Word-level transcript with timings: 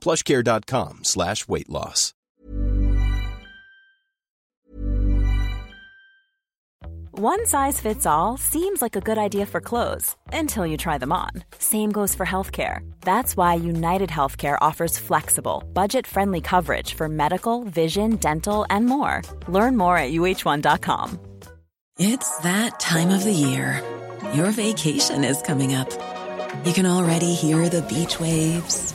plushcare.com 0.00 1.04
slash 1.04 1.46
weight 1.46 1.68
loss. 1.68 2.14
One 7.20 7.44
size 7.44 7.78
fits 7.82 8.06
all 8.06 8.38
seems 8.38 8.80
like 8.80 8.96
a 8.96 9.00
good 9.02 9.18
idea 9.18 9.44
for 9.44 9.60
clothes 9.60 10.16
until 10.32 10.64
you 10.64 10.78
try 10.78 10.96
them 10.96 11.12
on. 11.12 11.28
Same 11.58 11.92
goes 11.92 12.14
for 12.14 12.24
healthcare. 12.24 12.78
That's 13.02 13.36
why 13.36 13.54
United 13.54 14.08
Healthcare 14.08 14.56
offers 14.62 14.96
flexible, 14.96 15.62
budget 15.74 16.06
friendly 16.06 16.40
coverage 16.40 16.94
for 16.94 17.10
medical, 17.10 17.64
vision, 17.64 18.16
dental, 18.16 18.64
and 18.70 18.86
more. 18.86 19.20
Learn 19.48 19.76
more 19.76 19.98
at 19.98 20.12
uh1.com. 20.12 21.18
It's 21.98 22.38
that 22.38 22.80
time 22.80 23.10
of 23.10 23.24
the 23.24 23.34
year. 23.34 23.82
Your 24.32 24.50
vacation 24.52 25.22
is 25.24 25.42
coming 25.42 25.74
up. 25.74 25.90
You 26.64 26.72
can 26.72 26.86
already 26.86 27.34
hear 27.34 27.68
the 27.68 27.82
beach 27.82 28.18
waves, 28.18 28.94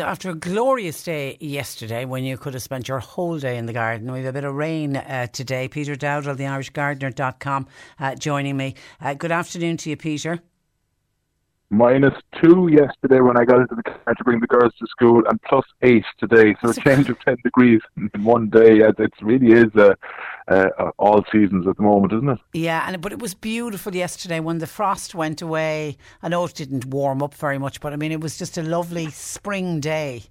After 0.00 0.30
a 0.30 0.34
glorious 0.34 1.04
day 1.04 1.36
yesterday, 1.38 2.04
when 2.04 2.24
you 2.24 2.36
could 2.36 2.54
have 2.54 2.64
spent 2.64 2.88
your 2.88 2.98
whole 2.98 3.38
day 3.38 3.56
in 3.56 3.66
the 3.66 3.72
garden, 3.72 4.10
we 4.10 4.18
have 4.18 4.26
a 4.26 4.32
bit 4.32 4.42
of 4.42 4.52
rain 4.52 4.96
uh, 4.96 5.28
today. 5.28 5.68
Peter 5.68 5.94
Dowdall, 5.94 6.36
the 6.36 6.44
IrishGardener.com, 6.44 7.68
uh, 8.00 8.16
joining 8.16 8.56
me. 8.56 8.74
Uh, 9.00 9.14
good 9.14 9.30
afternoon 9.30 9.76
to 9.76 9.90
you, 9.90 9.96
Peter. 9.96 10.40
Minus 11.74 12.14
two 12.40 12.68
yesterday 12.70 13.18
when 13.18 13.36
I 13.36 13.44
got 13.44 13.60
into 13.60 13.74
the 13.74 13.82
car 13.82 14.14
to 14.14 14.22
bring 14.22 14.38
the 14.38 14.46
girls 14.46 14.72
to 14.78 14.86
school, 14.86 15.24
and 15.28 15.42
plus 15.42 15.64
eight 15.82 16.04
today. 16.20 16.54
So 16.62 16.70
a 16.70 16.74
change 16.74 17.08
of 17.08 17.18
10 17.18 17.38
degrees 17.42 17.80
in 17.96 18.22
one 18.22 18.48
day. 18.48 18.78
It 18.78 19.12
really 19.20 19.50
is 19.50 19.74
uh, 19.74 19.94
uh, 20.46 20.90
all 20.98 21.24
seasons 21.32 21.66
at 21.66 21.76
the 21.76 21.82
moment, 21.82 22.12
isn't 22.12 22.28
it? 22.28 22.38
Yeah, 22.52 22.84
and 22.86 23.02
but 23.02 23.10
it 23.10 23.20
was 23.20 23.34
beautiful 23.34 23.92
yesterday 23.92 24.38
when 24.38 24.58
the 24.58 24.68
frost 24.68 25.16
went 25.16 25.42
away. 25.42 25.96
I 26.22 26.28
know 26.28 26.44
it 26.44 26.54
didn't 26.54 26.84
warm 26.84 27.24
up 27.24 27.34
very 27.34 27.58
much, 27.58 27.80
but 27.80 27.92
I 27.92 27.96
mean, 27.96 28.12
it 28.12 28.20
was 28.20 28.38
just 28.38 28.56
a 28.56 28.62
lovely 28.62 29.10
spring 29.10 29.80
day. 29.80 30.22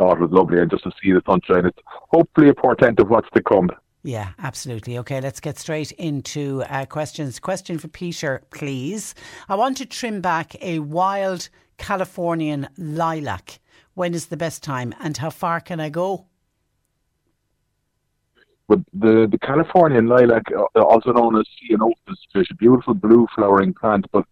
Oh, 0.00 0.12
it 0.12 0.20
was 0.20 0.30
lovely, 0.30 0.58
and 0.58 0.70
just 0.70 0.84
to 0.84 0.90
see 1.02 1.12
the 1.12 1.20
sunshine, 1.26 1.66
it's 1.66 1.78
hopefully 1.86 2.48
a 2.48 2.54
portent 2.54 2.98
of 2.98 3.10
what's 3.10 3.28
to 3.34 3.42
come. 3.42 3.70
Yeah, 4.06 4.32
absolutely. 4.38 4.98
Okay, 4.98 5.18
let's 5.22 5.40
get 5.40 5.58
straight 5.58 5.90
into 5.92 6.62
uh, 6.68 6.84
questions. 6.84 7.40
Question 7.40 7.78
for 7.78 7.88
Peter, 7.88 8.42
please. 8.50 9.14
I 9.48 9.54
want 9.54 9.78
to 9.78 9.86
trim 9.86 10.20
back 10.20 10.54
a 10.62 10.80
wild 10.80 11.48
Californian 11.78 12.68
lilac. 12.76 13.60
When 13.94 14.12
is 14.12 14.26
the 14.26 14.36
best 14.36 14.62
time, 14.62 14.94
and 15.00 15.16
how 15.16 15.30
far 15.30 15.58
can 15.58 15.80
I 15.80 15.88
go? 15.88 16.26
The, 18.68 18.84
the 18.92 19.38
Californian 19.40 20.06
lilac, 20.06 20.42
uh, 20.54 20.82
also 20.82 21.12
known 21.12 21.38
as 21.38 21.46
Ceanothus, 21.62 22.16
is 22.34 22.48
a 22.50 22.54
beautiful 22.54 22.92
blue 22.92 23.26
flowering 23.34 23.72
plant. 23.72 24.04
But 24.12 24.26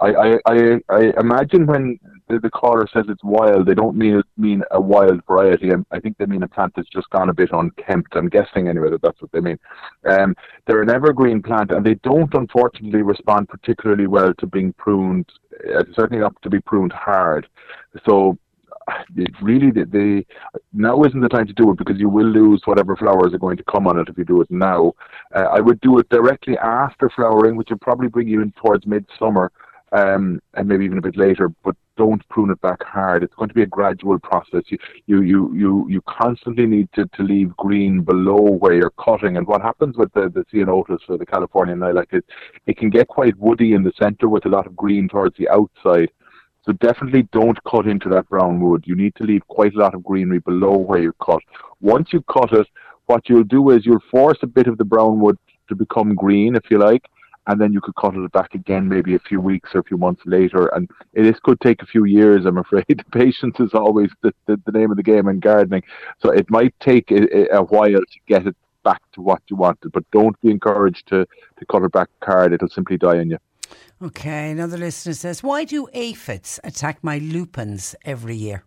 I, 0.00 0.38
I, 0.46 0.80
I, 0.88 1.12
imagine 1.20 1.66
when 1.66 2.00
the, 2.28 2.40
the 2.40 2.50
caller 2.50 2.86
says 2.92 3.04
it's 3.08 3.22
wild, 3.22 3.66
they 3.66 3.74
don't 3.74 3.96
mean 3.96 4.22
mean 4.36 4.62
a 4.72 4.80
wild 4.80 5.24
variety. 5.26 5.70
I, 5.72 5.76
I 5.96 6.00
think 6.00 6.18
they 6.18 6.26
mean 6.26 6.42
a 6.42 6.48
plant 6.48 6.72
that's 6.74 6.88
just 6.88 7.08
gone 7.10 7.28
a 7.28 7.34
bit 7.34 7.50
unkempt. 7.52 8.16
I'm 8.16 8.28
guessing 8.28 8.68
anyway 8.68 8.90
that 8.90 9.02
that's 9.02 9.22
what 9.22 9.30
they 9.32 9.40
mean. 9.40 9.58
Um, 10.04 10.34
they're 10.66 10.82
an 10.82 10.90
evergreen 10.90 11.42
plant, 11.42 11.70
and 11.70 11.86
they 11.86 11.94
don't 11.94 12.32
unfortunately 12.34 13.02
respond 13.02 13.48
particularly 13.48 14.08
well 14.08 14.34
to 14.34 14.46
being 14.46 14.72
pruned. 14.72 15.26
Uh, 15.72 15.84
certainly 15.94 16.20
not 16.20 16.34
to 16.42 16.50
be 16.50 16.60
pruned 16.60 16.92
hard. 16.92 17.46
So 18.04 18.36
it 19.16 19.30
really 19.40 19.70
the, 19.70 19.84
the 19.84 20.24
now 20.72 21.02
isn't 21.04 21.20
the 21.20 21.28
time 21.28 21.46
to 21.46 21.52
do 21.52 21.70
it 21.70 21.78
because 21.78 21.98
you 21.98 22.08
will 22.08 22.26
lose 22.26 22.62
whatever 22.64 22.96
flowers 22.96 23.32
are 23.32 23.38
going 23.38 23.56
to 23.56 23.64
come 23.64 23.86
on 23.86 23.98
it 23.98 24.08
if 24.08 24.18
you 24.18 24.24
do 24.24 24.40
it 24.40 24.50
now. 24.50 24.92
Uh, 25.34 25.44
I 25.52 25.60
would 25.60 25.80
do 25.80 25.98
it 25.98 26.08
directly 26.08 26.58
after 26.58 27.08
flowering, 27.10 27.56
which 27.56 27.70
would 27.70 27.80
probably 27.80 28.08
bring 28.08 28.28
you 28.28 28.42
in 28.42 28.52
towards 28.52 28.86
midsummer, 28.86 29.52
um, 29.94 30.40
and 30.54 30.68
maybe 30.68 30.84
even 30.84 30.98
a 30.98 31.02
bit 31.02 31.16
later. 31.16 31.48
But 31.62 31.76
don't 31.96 32.28
prune 32.28 32.50
it 32.50 32.60
back 32.60 32.82
hard. 32.82 33.22
It's 33.22 33.34
going 33.34 33.48
to 33.48 33.54
be 33.54 33.62
a 33.62 33.66
gradual 33.66 34.18
process. 34.18 34.62
You 34.66 34.78
you 35.06 35.22
you 35.22 35.54
you, 35.54 35.86
you 35.88 36.00
constantly 36.02 36.66
need 36.66 36.88
to, 36.94 37.06
to 37.06 37.22
leave 37.22 37.56
green 37.56 38.02
below 38.02 38.40
where 38.58 38.74
you're 38.74 38.92
cutting. 39.02 39.36
And 39.36 39.46
what 39.46 39.62
happens 39.62 39.96
with 39.96 40.12
the 40.12 40.28
the 40.28 40.44
ceanothus 40.52 40.98
or 41.08 41.16
the 41.16 41.26
Californian 41.26 41.80
lilac 41.80 42.08
is 42.12 42.22
it 42.66 42.76
can 42.76 42.90
get 42.90 43.06
quite 43.08 43.38
woody 43.38 43.72
in 43.72 43.84
the 43.84 43.92
center 43.98 44.28
with 44.28 44.44
a 44.46 44.48
lot 44.48 44.66
of 44.66 44.76
green 44.76 45.08
towards 45.08 45.36
the 45.38 45.48
outside. 45.48 46.10
So 46.64 46.72
definitely 46.72 47.28
don't 47.30 47.62
cut 47.64 47.86
into 47.86 48.08
that 48.08 48.28
brown 48.28 48.60
wood. 48.60 48.84
You 48.86 48.96
need 48.96 49.14
to 49.16 49.24
leave 49.24 49.46
quite 49.48 49.74
a 49.74 49.78
lot 49.78 49.94
of 49.94 50.02
greenery 50.02 50.40
below 50.40 50.76
where 50.78 51.00
you 51.00 51.12
cut. 51.24 51.42
Once 51.80 52.12
you 52.12 52.22
cut 52.22 52.52
it, 52.52 52.66
what 53.06 53.28
you'll 53.28 53.44
do 53.44 53.70
is 53.70 53.84
you'll 53.84 54.10
force 54.10 54.38
a 54.42 54.46
bit 54.46 54.66
of 54.66 54.78
the 54.78 54.84
brown 54.84 55.20
wood 55.20 55.36
to 55.68 55.74
become 55.74 56.14
green, 56.14 56.56
if 56.56 56.70
you 56.70 56.78
like, 56.78 57.04
and 57.46 57.60
then 57.60 57.72
you 57.72 57.80
could 57.80 57.94
cut 57.96 58.14
it 58.14 58.32
back 58.32 58.54
again 58.54 58.88
maybe 58.88 59.14
a 59.14 59.18
few 59.18 59.40
weeks 59.40 59.70
or 59.74 59.80
a 59.80 59.84
few 59.84 59.98
months 59.98 60.22
later. 60.24 60.66
And 60.68 60.90
it 61.12 61.26
is, 61.26 61.38
could 61.42 61.60
take 61.60 61.82
a 61.82 61.86
few 61.86 62.04
years, 62.04 62.46
I'm 62.46 62.58
afraid. 62.58 63.04
Patience 63.12 63.56
is 63.60 63.74
always 63.74 64.10
the, 64.22 64.32
the, 64.46 64.60
the 64.64 64.72
name 64.72 64.90
of 64.90 64.96
the 64.96 65.02
game 65.02 65.28
in 65.28 65.40
gardening. 65.40 65.82
So 66.20 66.30
it 66.30 66.50
might 66.50 66.74
take 66.80 67.10
a, 67.10 67.48
a 67.54 67.62
while 67.62 68.00
to 68.00 68.18
get 68.26 68.46
it 68.46 68.56
back 68.82 69.02
to 69.14 69.22
what 69.22 69.42
you 69.48 69.56
wanted, 69.56 69.92
but 69.92 70.04
don't 70.10 70.38
be 70.40 70.50
encouraged 70.50 71.06
to, 71.08 71.26
to 71.58 71.66
cut 71.66 71.82
it 71.82 71.92
back 71.92 72.08
hard. 72.22 72.52
It'll 72.52 72.68
simply 72.68 72.96
die 72.96 73.18
on 73.18 73.30
you. 73.30 73.38
Okay, 74.02 74.50
another 74.50 74.76
listener 74.76 75.14
says, 75.14 75.42
Why 75.42 75.64
do 75.64 75.88
aphids 75.94 76.60
attack 76.64 77.02
my 77.02 77.18
lupins 77.18 77.94
every 78.04 78.36
year? 78.36 78.64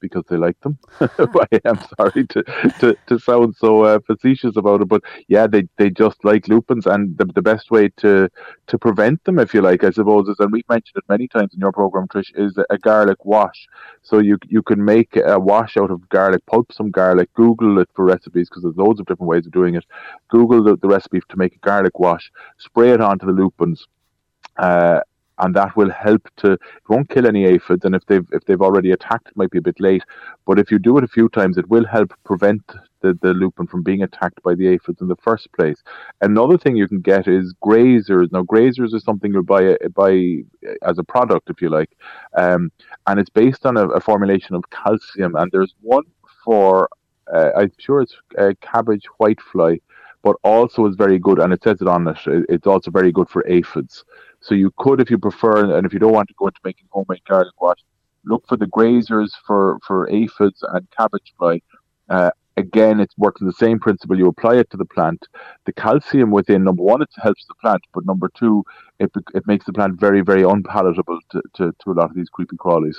Because 0.00 0.24
they 0.28 0.36
like 0.36 0.58
them. 0.60 0.78
I 1.00 1.60
am 1.64 1.78
sorry 1.98 2.26
to, 2.26 2.42
to, 2.80 2.96
to 3.06 3.18
sound 3.18 3.56
so 3.56 3.84
uh, 3.84 3.98
facetious 4.06 4.56
about 4.56 4.82
it, 4.82 4.88
but 4.88 5.02
yeah, 5.28 5.46
they, 5.46 5.68
they 5.76 5.90
just 5.90 6.24
like 6.24 6.48
lupins, 6.48 6.86
and 6.86 7.16
the, 7.18 7.24
the 7.26 7.42
best 7.42 7.70
way 7.70 7.88
to 7.98 8.28
to 8.66 8.78
prevent 8.78 9.22
them, 9.24 9.38
if 9.38 9.52
you 9.52 9.60
like, 9.62 9.84
I 9.84 9.90
suppose, 9.90 10.28
is 10.28 10.38
and 10.38 10.52
we've 10.52 10.68
mentioned 10.68 10.96
it 10.96 11.04
many 11.08 11.28
times 11.28 11.52
in 11.54 11.60
your 11.60 11.72
program, 11.72 12.08
Trish, 12.08 12.30
is 12.34 12.58
a 12.70 12.78
garlic 12.78 13.24
wash. 13.24 13.66
So 14.02 14.18
you 14.18 14.38
you 14.48 14.62
can 14.62 14.84
make 14.84 15.16
a 15.16 15.38
wash 15.38 15.76
out 15.76 15.90
of 15.90 16.08
garlic, 16.08 16.44
pulp 16.46 16.72
some 16.72 16.90
garlic, 16.90 17.32
Google 17.34 17.78
it 17.78 17.88
for 17.94 18.04
recipes 18.04 18.48
because 18.48 18.62
there's 18.62 18.76
loads 18.76 19.00
of 19.00 19.06
different 19.06 19.28
ways 19.28 19.46
of 19.46 19.52
doing 19.52 19.74
it. 19.74 19.84
Google 20.28 20.62
the, 20.62 20.76
the 20.76 20.88
recipe 20.88 21.20
to 21.28 21.36
make 21.36 21.54
a 21.54 21.58
garlic 21.58 21.98
wash, 21.98 22.30
spray 22.58 22.90
it 22.90 23.00
onto 23.00 23.26
the 23.26 23.32
lupins. 23.32 23.86
Uh, 24.56 25.00
and 25.40 25.54
that 25.54 25.76
will 25.76 25.90
help 25.90 26.28
to 26.36 26.52
it 26.52 26.60
won't 26.88 27.08
kill 27.08 27.26
any 27.26 27.44
aphids 27.44 27.84
and 27.84 27.94
if 27.94 28.04
they've 28.06 28.26
if 28.32 28.44
they've 28.44 28.62
already 28.62 28.92
attacked 28.92 29.28
it 29.28 29.36
might 29.36 29.50
be 29.50 29.58
a 29.58 29.62
bit 29.62 29.80
late. 29.80 30.02
But 30.46 30.58
if 30.58 30.70
you 30.70 30.78
do 30.78 30.98
it 30.98 31.04
a 31.04 31.08
few 31.08 31.28
times 31.28 31.58
it 31.58 31.68
will 31.68 31.86
help 31.86 32.12
prevent 32.24 32.62
the, 33.02 33.18
the 33.22 33.32
lupin 33.32 33.66
from 33.66 33.82
being 33.82 34.02
attacked 34.02 34.42
by 34.42 34.54
the 34.54 34.68
aphids 34.68 35.00
in 35.00 35.08
the 35.08 35.16
first 35.16 35.50
place. 35.52 35.82
Another 36.20 36.58
thing 36.58 36.76
you 36.76 36.86
can 36.86 37.00
get 37.00 37.26
is 37.26 37.54
grazers. 37.64 38.30
Now 38.30 38.42
grazers 38.42 38.94
is 38.94 39.02
something 39.04 39.32
you 39.32 39.42
buy 39.42 39.76
buy 39.94 40.42
as 40.82 40.98
a 40.98 41.04
product 41.04 41.50
if 41.50 41.60
you 41.62 41.68
like 41.68 41.90
um, 42.36 42.70
and 43.06 43.18
it's 43.18 43.30
based 43.30 43.66
on 43.66 43.76
a, 43.76 43.88
a, 43.88 44.00
formulation 44.00 44.54
of 44.54 44.64
calcium 44.70 45.34
and 45.36 45.50
there's 45.52 45.74
one 45.80 46.04
for 46.44 46.88
uh, 47.32 47.50
i'm 47.56 47.72
sure 47.78 48.00
it's 48.00 48.16
uh, 48.38 48.52
cabbage 48.60 49.04
whitefly 49.20 49.80
but 50.22 50.36
also 50.44 50.86
is 50.86 50.96
very 50.96 51.18
good 51.18 51.38
and 51.38 51.52
it 51.52 51.62
says 51.62 51.80
it 51.80 51.88
on 51.88 52.06
it 52.06 52.18
it's 52.48 52.66
also 52.66 52.90
very 52.90 53.12
good 53.12 53.28
for 53.28 53.46
aphids 53.48 54.04
so 54.40 54.54
you 54.54 54.72
could, 54.78 55.00
if 55.00 55.10
you 55.10 55.18
prefer, 55.18 55.76
and 55.76 55.86
if 55.86 55.92
you 55.92 55.98
don't 55.98 56.12
want 56.12 56.28
to 56.28 56.34
go 56.38 56.46
into 56.46 56.60
making 56.64 56.86
homemade 56.90 57.22
garlic 57.28 57.60
wash, 57.60 57.78
look 58.24 58.46
for 58.48 58.56
the 58.56 58.66
grazers 58.66 59.30
for, 59.46 59.78
for 59.86 60.08
aphids 60.10 60.64
and 60.72 60.90
cabbage 60.96 61.34
fly. 61.38 61.60
Uh, 62.08 62.30
again, 62.56 63.00
it's 63.00 63.16
working 63.18 63.46
the 63.46 63.52
same 63.52 63.78
principle. 63.78 64.16
You 64.16 64.28
apply 64.28 64.56
it 64.56 64.70
to 64.70 64.76
the 64.78 64.86
plant. 64.86 65.26
The 65.66 65.72
calcium 65.74 66.30
within, 66.30 66.64
number 66.64 66.82
one, 66.82 67.02
it 67.02 67.10
helps 67.22 67.44
the 67.46 67.54
plant, 67.60 67.82
but 67.92 68.06
number 68.06 68.30
two, 68.34 68.64
it, 68.98 69.10
it 69.34 69.46
makes 69.46 69.66
the 69.66 69.74
plant 69.74 70.00
very, 70.00 70.22
very 70.22 70.42
unpalatable 70.42 71.20
to, 71.32 71.42
to, 71.54 71.72
to 71.78 71.90
a 71.90 71.92
lot 71.92 72.10
of 72.10 72.16
these 72.16 72.30
creepy 72.30 72.56
crawlies. 72.56 72.96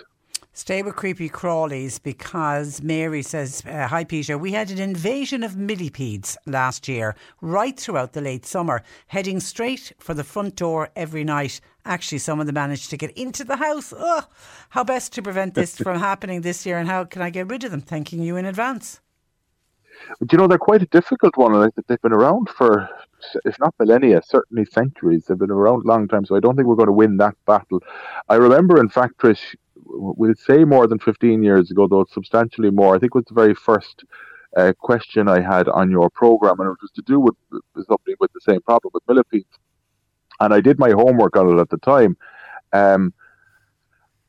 Stay 0.54 0.84
with 0.84 0.98
creepy 0.98 1.30
crawlies 1.30 2.04
because 2.04 2.82
Mary 2.82 3.22
says, 3.22 3.64
uh, 3.66 3.88
Hi 3.88 4.04
Peter, 4.04 4.38
we 4.38 4.52
had 4.52 4.70
an 4.70 4.80
invasion 4.80 5.44
of 5.44 5.56
millipedes 5.56 6.38
last 6.46 6.90
year, 6.90 7.16
right 7.40 7.80
throughout 7.80 8.12
the 8.12 8.20
late 8.20 8.46
summer, 8.46 8.84
heading 9.08 9.40
straight 9.40 9.94
for 9.98 10.14
the 10.14 10.26
front 10.26 10.58
door 10.58 10.90
every 10.94 11.24
night. 11.24 11.62
Actually, 11.86 12.18
some 12.18 12.42
of 12.42 12.48
them 12.48 12.56
managed 12.56 12.90
to 12.90 12.98
get 12.98 13.12
into 13.12 13.46
the 13.46 13.56
house. 13.56 13.94
Ugh. 13.98 14.26
How 14.72 14.84
best 14.84 15.14
to 15.14 15.22
prevent 15.22 15.54
this 15.54 15.78
from 15.78 16.00
happening 16.00 16.42
this 16.42 16.66
year 16.66 16.78
and 16.78 16.90
how 16.90 17.06
can 17.06 17.22
I 17.22 17.30
get 17.30 17.48
rid 17.48 17.64
of 17.64 17.72
them? 17.72 17.80
Thanking 17.80 18.22
you 18.22 18.36
in 18.36 18.46
advance. 18.46 19.00
But 20.20 20.34
you 20.34 20.38
know, 20.38 20.48
they're 20.48 20.58
quite 20.58 20.82
a 20.82 20.88
difficult 20.88 21.38
one. 21.38 21.54
Like 21.54 21.72
they've 21.88 22.02
been 22.02 22.12
around 22.12 22.50
for, 22.50 22.90
if 23.46 23.58
not 23.60 23.74
millennia, 23.80 24.22
certainly 24.26 24.66
centuries. 24.66 25.26
They've 25.26 25.38
been 25.38 25.50
around 25.50 25.86
a 25.86 25.88
long 25.88 26.10
time, 26.10 26.26
so 26.26 26.36
I 26.36 26.42
don't 26.42 26.58
think 26.58 26.68
we're 26.68 26.76
going 26.76 26.88
to 26.88 26.92
win 26.94 27.18
that 27.18 27.36
battle. 27.46 27.80
I 28.28 28.36
remember, 28.36 28.82
in 28.82 28.90
fact, 28.90 29.18
Trish, 29.20 29.56
we'll 29.94 30.36
say 30.36 30.64
more 30.64 30.88
than 30.88 31.00
15 31.00 31.44
years 31.44 31.72
ago, 31.72 31.88
though 31.88 32.06
substantially 32.12 32.72
more. 32.72 32.96
I 32.96 33.00
think 33.00 33.12
it 33.14 33.20
was 33.20 33.26
the 33.28 33.34
very 33.34 33.56
first 33.56 34.04
uh, 34.56 34.74
question 34.80 35.28
I 35.28 35.42
had 35.42 35.68
on 35.70 35.90
your 35.90 36.10
program, 36.10 36.60
and 36.60 36.70
it 36.70 36.78
was 36.82 36.92
to 36.96 37.02
do 37.04 37.20
with 37.20 37.36
something 37.76 38.16
with 38.20 38.32
the 38.34 38.42
same 38.42 38.62
problem 38.62 38.92
with 38.94 39.04
millipedes. 39.08 39.58
And 40.40 40.54
I 40.54 40.62
did 40.62 40.80
my 40.80 40.92
homework 40.92 41.36
on 41.36 41.58
it 41.58 41.62
at 41.62 41.70
the 41.70 41.78
time. 41.78 42.18
Um, 42.74 43.14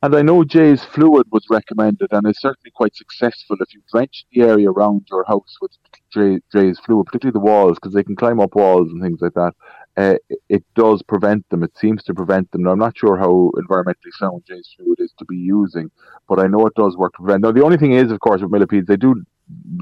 and 0.01 0.15
I 0.15 0.21
know 0.21 0.43
Jeyes 0.43 0.83
fluid 0.83 1.27
was 1.31 1.45
recommended, 1.49 2.09
and 2.11 2.27
it's 2.27 2.41
certainly 2.41 2.71
quite 2.75 2.95
successful 2.95 3.55
if 3.59 3.73
you 3.73 3.81
drench 3.89 4.25
the 4.33 4.41
area 4.41 4.69
around 4.69 5.07
your 5.09 5.23
house 5.25 5.57
with 5.61 5.71
Jay, 6.13 6.39
Jeyes 6.51 6.77
fluid, 6.79 7.05
particularly 7.05 7.33
the 7.33 7.39
walls, 7.39 7.77
because 7.77 7.93
they 7.93 8.03
can 8.03 8.17
climb 8.17 8.41
up 8.41 8.53
walls 8.53 8.89
and 8.91 9.01
things 9.01 9.21
like 9.21 9.33
that 9.35 9.53
uh, 9.95 10.15
it 10.49 10.63
does 10.75 11.03
prevent 11.03 11.47
them. 11.49 11.63
It 11.63 11.77
seems 11.77 12.03
to 12.03 12.13
prevent 12.13 12.51
them. 12.51 12.63
Now, 12.63 12.71
I'm 12.71 12.79
not 12.79 12.97
sure 12.97 13.17
how 13.17 13.51
environmentally 13.55 14.11
sound 14.17 14.43
Jeyes 14.47 14.73
fluid 14.75 14.99
is 14.99 15.13
to 15.19 15.25
be 15.25 15.35
using, 15.35 15.91
but 16.27 16.39
I 16.39 16.47
know 16.47 16.65
it 16.65 16.73
does 16.75 16.97
work 16.97 17.13
to 17.13 17.23
prevent. 17.23 17.43
Now, 17.43 17.51
the 17.51 17.63
only 17.63 17.77
thing 17.77 17.93
is, 17.93 18.11
of 18.11 18.19
course, 18.19 18.41
with 18.41 18.51
millipedes, 18.51 18.87
they 18.87 18.97
do 18.97 19.23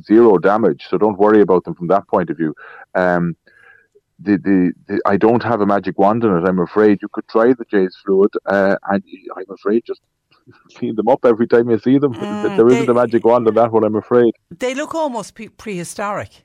zero 0.05 0.37
damage, 0.37 0.85
so 0.89 0.97
don't 0.97 1.17
worry 1.17 1.41
about 1.41 1.63
them 1.63 1.75
from 1.75 1.87
that 1.87 2.07
point 2.07 2.29
of 2.29 2.37
view. 2.37 2.53
Um, 2.93 3.37
the, 4.19 4.37
the, 4.37 4.73
the, 4.87 5.01
I 5.05 5.17
don't 5.17 5.43
have 5.43 5.61
a 5.61 5.65
magic 5.65 5.97
wand 5.97 6.23
in 6.23 6.35
it. 6.35 6.47
I'm 6.47 6.59
afraid 6.59 6.99
you 7.01 7.07
could 7.11 7.27
try 7.27 7.53
the 7.53 7.65
Jeyes 7.71 7.95
fluid, 8.05 8.31
uh, 8.45 8.75
and 8.89 9.03
I'm 9.37 9.45
afraid 9.49 9.83
just 9.87 10.01
clean 10.75 10.95
them 10.95 11.07
up 11.07 11.23
every 11.23 11.47
time 11.47 11.69
you 11.69 11.79
see 11.79 11.97
them. 11.97 12.13
Mm, 12.21 12.57
there 12.57 12.67
isn't 12.67 12.85
they, 12.85 12.91
a 12.91 12.95
magic 12.95 13.23
wand 13.23 13.47
in 13.47 13.53
that 13.55 13.71
one. 13.71 13.85
I'm 13.85 13.95
afraid 13.95 14.33
they 14.51 14.75
look 14.75 14.93
almost 14.93 15.35
pre- 15.35 15.47
prehistoric. 15.49 16.43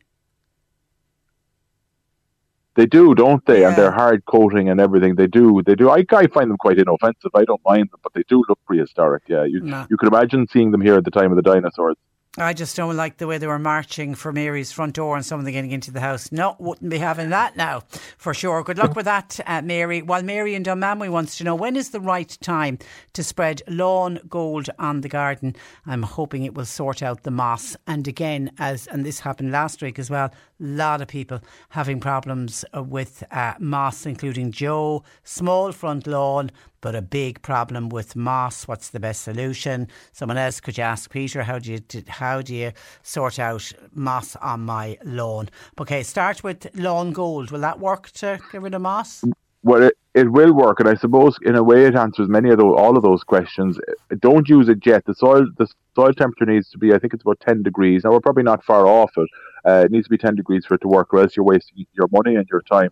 They 2.77 2.87
do, 2.87 3.15
don't 3.15 3.45
they? 3.47 3.63
Yeah. 3.63 3.69
And 3.69 3.77
they're 3.77 3.91
hard 3.91 4.25
coating 4.27 4.69
and 4.69 4.81
everything. 4.81 5.15
They 5.15 5.27
do. 5.27 5.63
They 5.65 5.75
do. 5.75 5.91
I, 5.91 6.05
I 6.13 6.27
find 6.27 6.51
them 6.51 6.59
quite 6.59 6.79
inoffensive. 6.79 7.31
I 7.35 7.45
don't 7.45 7.63
mind 7.65 7.91
them, 7.91 8.01
but 8.03 8.13
they 8.13 8.23
do 8.29 8.45
look 8.49 8.59
prehistoric. 8.67 9.25
Yeah, 9.27 9.45
you 9.45 9.61
no. 9.61 9.87
you 9.89 9.97
could 9.97 10.09
imagine 10.09 10.47
seeing 10.53 10.71
them 10.71 10.83
here 10.83 10.95
at 10.95 11.05
the 11.05 11.11
time 11.11 11.33
of 11.33 11.37
the 11.37 11.43
dinosaurs. 11.43 11.97
I 12.39 12.53
just 12.53 12.77
don't 12.77 12.97
like 12.97 13.17
the 13.17 13.27
way 13.27 13.39
they 13.39 13.47
were 13.47 13.59
marching 13.59 14.15
for 14.15 14.31
Mary's 14.31 14.71
front 14.71 14.95
door 14.95 15.17
and 15.17 15.25
someone 15.25 15.51
getting 15.51 15.71
into 15.71 15.91
the 15.91 16.01
house. 16.01 16.31
No, 16.31 16.55
wouldn't 16.59 16.91
be 16.91 16.99
having 16.99 17.31
that 17.31 17.57
now, 17.57 17.85
for 18.19 18.35
sure. 18.35 18.63
Good 18.63 18.77
luck 18.77 18.95
with 18.95 19.07
that, 19.07 19.41
uh, 19.47 19.63
Mary. 19.63 20.03
While 20.03 20.23
Mary 20.23 20.55
in 20.55 20.63
Dunmanway 20.63 21.09
wants 21.09 21.39
to 21.39 21.45
know 21.45 21.55
when 21.55 21.77
is 21.77 21.91
the 21.91 22.01
right 22.01 22.37
time 22.43 22.79
to 23.15 23.25
spread 23.25 23.63
lawn 23.69 24.21
gold 24.29 24.69
on 24.79 25.01
the 25.01 25.09
garden. 25.09 25.57
I'm 25.87 26.03
hoping 26.03 26.43
it 26.43 26.53
will 26.53 26.67
sort 26.67 27.03
out 27.03 27.23
the 27.23 27.31
moss. 27.31 27.75
And 27.87 28.07
again, 28.07 28.51
as 28.59 28.87
and 28.87 29.07
this 29.07 29.21
happened 29.21 29.51
last 29.51 29.81
week 29.81 29.99
as 29.99 30.11
well, 30.11 30.31
lot 30.59 31.01
of 31.01 31.09
people 31.09 31.41
having 31.71 32.01
problems 32.01 32.65
uh, 32.75 32.83
with 32.83 33.23
uh, 33.31 33.55
moss, 33.59 34.07
including 34.07 34.53
Joe. 34.53 35.05
Small 35.25 35.73
front 35.73 36.07
lawn, 36.07 36.51
but 36.81 36.95
a 36.95 37.03
big 37.03 37.43
problem 37.43 37.89
with 37.89 38.17
moss. 38.17 38.67
What's 38.69 38.91
the 38.91 39.01
best 39.01 39.23
solution? 39.23 39.89
Someone 40.13 40.39
else 40.39 40.61
could 40.61 40.79
you 40.79 40.85
ask 40.85 41.11
Peter, 41.11 41.43
how 41.43 41.59
do 41.59 41.73
you 41.73 41.81
how 42.09 42.43
do 42.43 42.55
you 42.55 42.73
sort 43.03 43.39
out 43.39 43.73
moss 43.93 44.37
on 44.37 44.61
my 44.61 44.99
lawn? 45.05 45.49
Okay, 45.81 46.03
start 46.03 46.43
with 46.43 46.69
lawn 46.75 47.13
gold. 47.13 47.51
Will 47.51 47.61
that 47.61 47.81
work 47.81 48.11
to 48.13 48.39
get 48.53 48.63
rid 48.63 48.75
of 48.75 48.83
moss? 48.83 49.25
Well, 49.67 49.83
it, 49.83 49.95
it 50.15 50.31
will 50.31 50.53
work, 50.53 50.79
and 50.79 50.89
I 50.89 50.95
suppose 50.95 51.37
in 51.43 51.57
a 51.57 51.63
way 51.63 51.87
it 51.87 51.97
answers 51.97 52.29
many 52.29 52.51
of 52.51 52.59
those, 52.59 52.77
all 52.79 52.97
of 52.97 53.03
those 53.03 53.25
questions. 53.25 53.81
Don't 54.21 54.49
use 54.49 54.69
it 54.69 54.87
yet. 54.87 55.05
The 55.05 55.15
soil, 55.15 55.45
the 55.59 55.67
soil 55.97 56.13
temperature 56.13 56.47
needs 56.47 56.71
to 56.71 56.79
be, 56.79 56.95
I 56.95 57.01
think 57.01 57.15
it's 57.15 57.25
about 57.25 57.41
ten 57.41 57.65
degrees. 57.65 58.05
Now 58.05 58.13
we're 58.13 58.21
probably 58.21 58.45
not 58.45 58.65
far 58.65 58.87
off 58.87 59.11
it. 59.17 59.29
Uh, 59.65 59.83
it 59.85 59.91
needs 59.91 60.07
to 60.07 60.11
be 60.11 60.19
ten 60.19 60.37
degrees 60.37 60.65
for 60.65 60.75
it 60.75 60.83
to 60.83 60.89
work, 60.89 61.13
or 61.13 61.19
else 61.19 61.37
you're 61.37 61.45
wasting 61.45 61.85
your 61.95 62.07
money 62.13 62.37
and 62.37 62.47
your 62.49 62.63
time. 62.63 62.91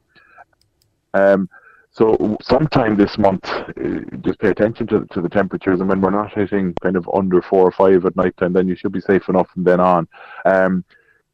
Um, 1.15 1.49
so 1.93 2.37
sometime 2.43 2.97
this 2.97 3.17
month, 3.19 3.49
uh, 3.49 4.17
just 4.23 4.41
pay 4.41 4.49
attention 4.49 4.89
to, 4.89 5.07
to 5.13 5.21
the 5.21 5.29
temperatures, 5.29 5.79
and 5.79 5.89
when 5.89 6.01
we're 6.01 6.11
not 6.11 6.33
hitting 6.33 6.75
kind 6.83 6.97
of 6.97 7.09
under 7.15 7.41
four 7.41 7.69
or 7.69 7.71
five 7.71 8.05
at 8.05 8.17
night 8.17 8.37
time, 8.37 8.53
then 8.53 8.67
you 8.67 8.75
should 8.75 8.91
be 8.91 9.01
safe 9.01 9.29
enough 9.29 9.49
from 9.51 9.63
then 9.63 9.79
on. 9.79 10.09
Um, 10.45 10.85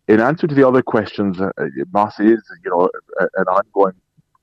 in 0.07 0.21
answer 0.21 0.47
to 0.47 0.55
the 0.55 0.69
other 0.69 0.83
questions, 0.83 1.41
uh, 1.41 1.51
moss 1.95 2.21
is 2.21 2.43
you 2.63 2.71
know 2.71 2.91
an 3.21 3.45
ongoing 3.47 3.95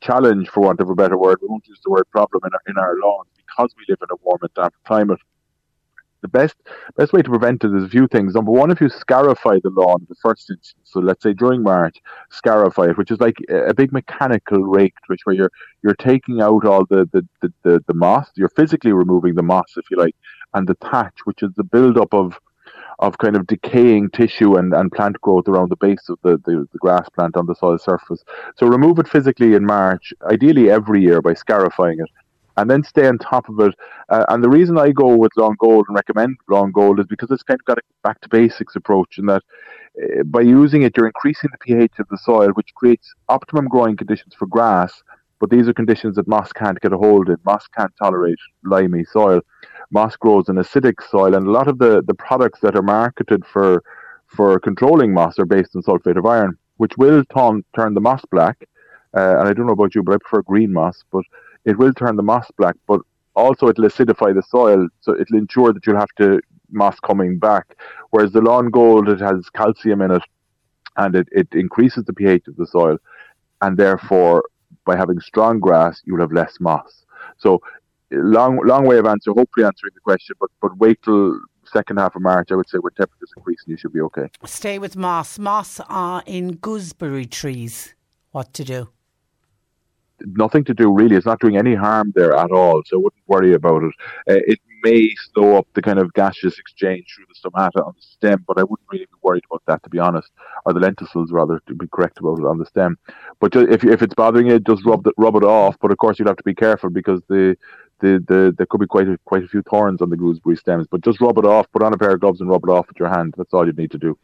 challenge, 0.07 0.49
for 0.49 0.61
want 0.61 0.79
of 0.81 0.89
a 0.89 0.95
better 1.01 1.17
word. 1.17 1.37
We 1.41 1.49
won't 1.49 1.67
use 1.67 1.81
the 1.83 1.91
word 1.91 2.07
problem 2.17 2.41
in 2.47 2.51
our, 2.55 2.63
in 2.71 2.77
our 2.83 2.95
lawns 3.03 3.29
because 3.41 3.69
we 3.77 3.83
live 3.89 3.99
in 4.01 4.11
a 4.15 4.19
warm 4.23 4.39
and 4.41 4.53
damp 4.53 4.73
climate 4.85 5.19
the 6.21 6.27
best 6.27 6.55
best 6.95 7.13
way 7.13 7.21
to 7.21 7.29
prevent 7.29 7.63
it 7.63 7.73
is 7.75 7.83
a 7.83 7.89
few 7.89 8.07
things. 8.07 8.33
Number 8.33 8.51
one, 8.51 8.71
if 8.71 8.81
you 8.81 8.89
scarify 8.89 9.57
the 9.63 9.69
lawn 9.69 10.01
in 10.01 10.07
the 10.09 10.15
first 10.15 10.49
instance, 10.49 10.73
so 10.83 10.99
let's 10.99 11.23
say 11.23 11.33
during 11.33 11.61
March, 11.63 11.97
scarify 12.31 12.85
it, 12.89 12.97
which 12.97 13.11
is 13.11 13.19
like 13.19 13.37
a 13.49 13.73
big 13.73 13.91
mechanical 13.91 14.59
rake, 14.59 14.95
which 15.07 15.21
where 15.25 15.35
you're 15.35 15.51
you're 15.83 15.95
taking 15.95 16.41
out 16.41 16.65
all 16.65 16.85
the 16.85 17.07
the, 17.13 17.27
the, 17.41 17.53
the, 17.63 17.83
the 17.87 17.93
moss, 17.93 18.29
you're 18.35 18.49
physically 18.49 18.93
removing 18.93 19.35
the 19.35 19.43
moss, 19.43 19.73
if 19.77 19.85
you 19.91 19.97
like, 19.97 20.15
and 20.53 20.67
the 20.67 20.75
thatch, 20.75 21.17
which 21.25 21.43
is 21.43 21.51
the 21.55 21.63
buildup 21.63 22.13
of 22.13 22.39
of 22.99 23.17
kind 23.19 23.35
of 23.35 23.45
decaying 23.47 24.09
tissue 24.09 24.55
and, 24.55 24.73
and 24.73 24.91
plant 24.91 25.19
growth 25.21 25.47
around 25.47 25.69
the 25.69 25.75
base 25.75 26.09
of 26.09 26.17
the, 26.23 26.37
the, 26.45 26.67
the 26.71 26.79
grass 26.79 27.07
plant 27.09 27.37
on 27.37 27.45
the 27.45 27.55
soil 27.55 27.77
surface. 27.77 28.23
So 28.57 28.67
remove 28.67 28.97
it 28.99 29.07
physically 29.07 29.53
in 29.53 29.65
March, 29.65 30.13
ideally 30.23 30.71
every 30.71 31.01
year 31.01 31.21
by 31.21 31.33
scarifying 31.33 31.99
it 31.99 32.09
and 32.57 32.69
then 32.69 32.83
stay 32.83 33.07
on 33.07 33.17
top 33.19 33.47
of 33.49 33.59
it. 33.59 33.73
Uh, 34.09 34.25
and 34.29 34.43
the 34.43 34.49
reason 34.49 34.77
I 34.77 34.91
go 34.91 35.15
with 35.15 35.31
lawn 35.37 35.55
gold 35.59 35.85
and 35.87 35.95
recommend 35.95 36.37
lawn 36.49 36.71
gold 36.71 36.99
is 36.99 37.05
because 37.05 37.31
it's 37.31 37.43
kind 37.43 37.59
of 37.59 37.65
got 37.65 37.77
a 37.77 37.81
back 38.03 38.19
to 38.21 38.29
basics 38.29 38.75
approach, 38.75 39.17
in 39.17 39.27
that 39.27 39.43
uh, 40.01 40.23
by 40.23 40.41
using 40.41 40.81
it, 40.81 40.97
you're 40.97 41.07
increasing 41.07 41.49
the 41.51 41.57
pH 41.59 41.93
of 41.99 42.07
the 42.09 42.17
soil, 42.17 42.49
which 42.49 42.73
creates 42.75 43.13
optimum 43.29 43.67
growing 43.67 43.95
conditions 43.95 44.33
for 44.37 44.47
grass. 44.47 45.03
But 45.39 45.51
these 45.51 45.67
are 45.67 45.73
conditions 45.73 46.15
that 46.15 46.27
moss 46.27 46.51
can't 46.51 46.79
get 46.81 46.93
a 46.93 46.97
hold 46.97 47.29
in. 47.29 47.37
Moss 47.45 47.67
can't 47.67 47.93
tolerate 48.01 48.39
limey 48.63 49.05
soil. 49.05 49.41
Moss 49.91 50.15
grows 50.17 50.49
in 50.49 50.55
acidic 50.55 50.95
soil, 51.09 51.33
and 51.35 51.47
a 51.47 51.51
lot 51.51 51.67
of 51.67 51.77
the, 51.77 52.03
the 52.05 52.13
products 52.13 52.59
that 52.61 52.75
are 52.75 52.81
marketed 52.81 53.45
for 53.45 53.83
for 54.27 54.59
controlling 54.59 55.13
moss 55.13 55.39
are 55.39 55.45
based 55.45 55.73
on 55.75 55.81
sulfate 55.81 56.17
of 56.17 56.25
iron, 56.25 56.57
which 56.77 56.91
will 56.97 57.23
turn 57.35 57.63
turn 57.75 57.93
the 57.93 58.01
moss 58.01 58.21
black. 58.29 58.67
Uh, 59.15 59.37
and 59.39 59.47
I 59.47 59.53
don't 59.53 59.65
know 59.65 59.73
about 59.73 59.95
you, 59.95 60.03
but 60.03 60.13
I 60.13 60.17
prefer 60.17 60.41
green 60.41 60.73
moss. 60.73 61.03
But 61.11 61.23
it 61.63 61.77
will 61.77 61.93
turn 61.93 62.17
the 62.17 62.23
moss 62.23 62.49
black, 62.57 62.75
but 62.87 63.01
also 63.35 63.69
it'll 63.69 63.85
acidify 63.85 64.33
the 64.33 64.43
soil, 64.43 64.87
so 65.01 65.17
it'll 65.19 65.37
ensure 65.37 65.71
that 65.71 65.85
you'll 65.85 65.99
have 65.99 66.13
to 66.17 66.41
moss 66.69 66.99
coming 66.99 67.39
back. 67.39 67.77
Whereas 68.09 68.33
the 68.33 68.41
lawn 68.41 68.69
gold, 68.69 69.07
it 69.07 69.21
has 69.21 69.49
calcium 69.51 70.01
in 70.01 70.11
it, 70.11 70.23
and 70.97 71.15
it, 71.15 71.29
it 71.31 71.47
increases 71.53 72.03
the 72.05 72.13
pH 72.13 72.47
of 72.47 72.57
the 72.57 72.67
soil, 72.67 72.97
and 73.61 73.77
therefore 73.77 74.43
by 74.85 74.95
having 74.95 75.19
strong 75.19 75.59
grass, 75.59 76.01
you'll 76.05 76.19
have 76.19 76.31
less 76.31 76.55
moss. 76.59 77.05
So 77.37 77.61
long 78.11 78.59
long 78.65 78.85
way 78.85 78.97
of 78.97 79.05
answer, 79.05 79.31
hopefully 79.31 79.65
answering 79.65 79.91
the 79.93 80.01
question, 80.01 80.35
but 80.39 80.49
but 80.61 80.77
wait 80.77 81.01
till 81.03 81.39
second 81.65 81.97
half 81.97 82.15
of 82.15 82.21
March, 82.21 82.49
I 82.51 82.55
would 82.55 82.69
say, 82.69 82.77
when 82.77 82.93
temperatures 82.93 83.31
increase, 83.35 83.59
and 83.65 83.71
you 83.71 83.77
should 83.77 83.93
be 83.93 84.01
okay. 84.01 84.29
Stay 84.45 84.79
with 84.79 84.95
moss. 84.95 85.37
Moss 85.37 85.79
are 85.89 86.23
in 86.25 86.55
gooseberry 86.55 87.25
trees. 87.25 87.93
What 88.31 88.53
to 88.53 88.63
do? 88.63 88.89
Nothing 90.21 90.63
to 90.65 90.73
do 90.73 90.91
really. 90.91 91.15
It's 91.15 91.25
not 91.25 91.39
doing 91.39 91.57
any 91.57 91.75
harm 91.75 92.11
there 92.15 92.35
at 92.35 92.51
all, 92.51 92.81
so 92.85 92.97
I 92.97 93.01
wouldn't 93.03 93.27
worry 93.27 93.53
about 93.53 93.83
it. 93.83 93.93
Uh, 94.27 94.41
it 94.47 94.59
may 94.83 95.13
slow 95.33 95.57
up 95.57 95.67
the 95.73 95.81
kind 95.81 95.99
of 95.99 96.13
gaseous 96.13 96.57
exchange 96.57 97.05
through 97.15 97.25
the 97.27 97.49
stomata 97.49 97.85
on 97.85 97.93
the 97.95 98.01
stem, 98.01 98.43
but 98.47 98.57
I 98.57 98.63
wouldn't 98.63 98.87
really 98.91 99.05
be 99.05 99.19
worried 99.21 99.43
about 99.49 99.63
that, 99.67 99.83
to 99.83 99.89
be 99.89 99.99
honest, 99.99 100.29
or 100.65 100.73
the 100.73 100.79
lenticels 100.79 101.27
rather, 101.31 101.61
to 101.67 101.75
be 101.75 101.87
correct 101.87 102.19
about 102.19 102.39
it 102.39 102.45
on 102.45 102.57
the 102.57 102.65
stem. 102.65 102.97
But 103.39 103.55
if 103.55 103.83
if 103.83 104.01
it's 104.01 104.15
bothering 104.15 104.47
you, 104.47 104.59
just 104.59 104.85
rub 104.85 105.03
the, 105.03 105.13
rub 105.17 105.35
it 105.35 105.43
off. 105.43 105.75
But 105.81 105.91
of 105.91 105.97
course, 105.97 106.17
you'll 106.17 106.29
have 106.29 106.37
to 106.37 106.43
be 106.43 106.55
careful 106.55 106.89
because 106.89 107.21
the 107.29 107.55
the, 107.99 108.23
the 108.27 108.53
there 108.57 108.65
could 108.65 108.79
be 108.79 108.87
quite 108.87 109.07
a, 109.07 109.17
quite 109.25 109.43
a 109.43 109.47
few 109.47 109.61
thorns 109.63 110.01
on 110.01 110.09
the 110.09 110.17
gooseberry 110.17 110.55
stems. 110.55 110.87
But 110.89 111.01
just 111.01 111.21
rub 111.21 111.37
it 111.37 111.45
off. 111.45 111.71
Put 111.71 111.83
on 111.83 111.93
a 111.93 111.97
pair 111.97 112.11
of 112.11 112.19
gloves 112.19 112.41
and 112.41 112.49
rub 112.49 112.63
it 112.63 112.69
off 112.69 112.87
with 112.87 112.99
your 112.99 113.09
hand. 113.09 113.35
That's 113.37 113.53
all 113.53 113.65
you 113.65 113.73
need 113.73 113.91
to 113.91 113.97
do. 113.97 114.17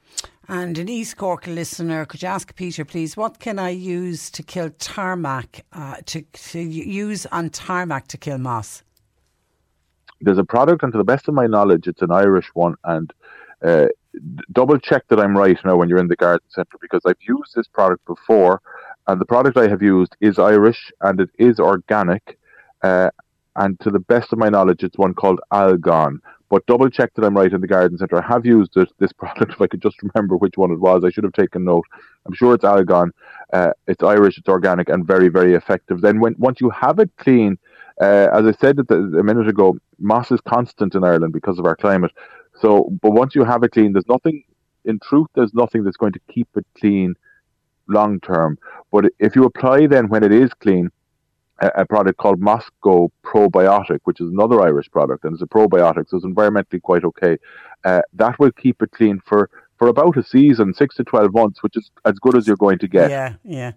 And 0.48 0.78
an 0.78 0.90
East 0.90 1.18
Cork 1.18 1.48
listener, 1.48 2.06
could 2.06 2.22
you 2.22 2.28
ask 2.28 2.54
Peter, 2.56 2.84
please, 2.84 3.16
what 3.16 3.40
can 3.40 3.60
I 3.60 3.70
use 3.70 4.30
to 4.32 4.44
kill 4.44 4.72
tarmac, 4.72 5.66
uh, 5.72 5.96
to, 6.08 6.22
to 6.22 6.60
use 6.60 7.26
on 7.28 7.50
tarmac 7.50 8.08
to 8.10 8.18
kill 8.18 8.38
moss? 8.38 8.84
There's 10.20 10.38
a 10.38 10.44
product, 10.44 10.84
and 10.84 10.92
to 10.92 10.98
the 10.98 11.04
best 11.06 11.28
of 11.30 11.34
my 11.34 11.48
knowledge, 11.48 11.88
it's 11.88 12.02
an 12.02 12.12
Irish 12.12 12.48
one. 12.54 12.76
And 12.84 13.14
uh, 13.64 13.88
double 14.52 14.78
check 14.80 15.08
that 15.08 15.20
I'm 15.20 15.38
right 15.38 15.58
now 15.64 15.78
when 15.78 15.88
you're 15.90 16.00
in 16.00 16.08
the 16.08 16.16
garden 16.16 16.48
centre 16.50 16.78
because 16.82 17.02
I've 17.06 17.16
used 17.22 17.56
this 17.56 17.68
product 17.68 18.06
before, 18.06 18.62
and 19.08 19.20
the 19.20 19.26
product 19.26 19.58
I 19.58 19.68
have 19.68 19.82
used 19.82 20.16
is 20.22 20.40
Irish 20.40 20.92
and 21.02 21.20
it 21.20 21.30
is 21.38 21.60
organic. 21.60 22.38
Uh, 22.82 23.10
and 23.56 23.80
to 23.82 23.90
the 23.90 24.00
best 24.00 24.34
of 24.34 24.40
my 24.40 24.50
knowledge, 24.50 24.84
it's 24.84 24.98
one 24.98 25.14
called 25.14 25.40
Algon. 25.52 26.20
But 26.50 26.66
double 26.68 26.90
check 26.90 27.14
that 27.16 27.26
I'm 27.26 27.36
right 27.36 27.52
in 27.52 27.62
the 27.62 27.68
garden 27.68 27.98
centre. 27.98 28.24
I 28.24 28.28
have 28.28 28.46
used 28.46 28.78
it, 28.78 28.90
this 29.00 29.12
product. 29.18 29.54
If 29.54 29.62
I 29.62 29.68
could 29.68 29.82
just 29.82 29.98
remember 30.04 30.38
which 30.38 30.58
one 30.58 30.72
it 30.72 30.80
was, 30.80 31.04
I 31.04 31.10
should 31.10 31.24
have 31.24 31.34
taken 31.34 31.64
note. 31.64 31.86
I'm 32.26 32.34
sure 32.34 32.54
it's 32.54 32.64
Algon. 32.64 33.12
Uh, 33.52 33.72
it's 33.88 34.04
Irish, 34.04 34.38
it's 34.38 34.50
organic, 34.50 34.90
and 34.90 35.06
very, 35.06 35.30
very 35.30 35.54
effective. 35.56 36.02
Then 36.02 36.20
when 36.20 36.36
once 36.38 36.62
you 36.62 36.70
have 36.70 37.00
it 37.00 37.10
clean, 37.18 37.58
uh, 38.02 38.28
as 38.34 38.46
I 38.46 38.52
said 38.60 38.80
a 38.90 39.24
minute 39.24 39.48
ago, 39.48 39.78
moss 40.00 40.32
is 40.32 40.42
constant 40.42 40.96
in 40.96 41.04
Ireland 41.04 41.34
because 41.34 41.60
of 41.60 41.66
our 41.66 41.76
climate. 41.76 42.12
So, 42.60 42.90
but 43.02 43.12
once 43.12 43.36
you 43.36 43.44
have 43.44 43.64
it 43.64 43.72
clean, 43.72 43.94
there's 43.94 44.08
nothing. 44.08 44.44
In 44.86 45.00
truth, 45.00 45.28
there's 45.34 45.54
nothing 45.54 45.84
that's 45.84 45.98
going 45.98 46.12
to 46.14 46.20
keep 46.30 46.48
it 46.56 46.66
clean 46.78 47.16
long 47.88 48.20
term. 48.20 48.58
But 48.92 49.06
if 49.20 49.36
you 49.36 49.46
apply 49.46 49.88
then 49.88 50.08
when 50.10 50.24
it 50.24 50.32
is 50.32 50.54
clean, 50.56 50.90
a, 51.60 51.86
product 51.86 52.18
called 52.18 52.40
Moss-Go 52.40 53.12
Probiotic, 53.24 54.00
which 54.04 54.20
is 54.20 54.30
another 54.30 54.62
Irish 54.62 54.90
product, 54.92 55.24
and 55.24 55.34
it's 55.34 55.42
a 55.42 55.48
probiotic, 55.48 56.10
so 56.10 56.18
it's 56.18 56.26
environmentally 56.26 56.82
quite 56.82 57.04
okay. 57.04 57.38
Uh, 57.84 58.02
that 58.14 58.38
will 58.40 58.52
keep 58.52 58.82
it 58.82 58.92
clean 58.92 59.22
for, 59.26 59.50
for 59.78 59.88
about 59.88 60.18
a 60.18 60.24
season, 60.24 60.74
six 60.74 60.96
to 60.96 61.04
twelve 61.04 61.34
months, 61.34 61.62
which 61.62 61.78
is 61.78 61.92
as 62.06 62.14
good 62.20 62.36
as 62.36 62.48
you're 62.48 62.58
going 62.58 62.80
to 62.80 62.88
get. 62.88 63.10
Yeah, 63.10 63.34
yeah. 63.44 63.72